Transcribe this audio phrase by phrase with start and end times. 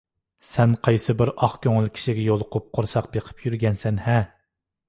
[0.51, 4.21] سەن قايسىبىر ئاق كۆڭۈل كىشىگە يولۇقۇپ، قورساق بېقىپ يۈرگەنسەن- ھە!